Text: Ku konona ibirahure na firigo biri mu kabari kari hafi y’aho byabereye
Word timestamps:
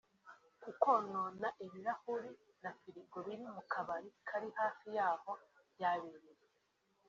Ku 0.61 0.69
konona 0.83 1.47
ibirahure 1.65 2.31
na 2.63 2.71
firigo 2.79 3.17
biri 3.25 3.45
mu 3.53 3.61
kabari 3.71 4.09
kari 4.27 4.49
hafi 4.59 4.87
y’aho 4.97 5.31
byabereye 5.73 6.35